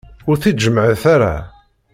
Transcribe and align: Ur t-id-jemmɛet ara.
Ur 0.29 0.35
t-id-jemmɛet 0.41 1.03
ara. 1.13 1.35